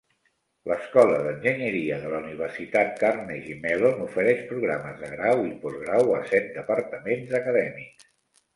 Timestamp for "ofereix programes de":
4.07-5.13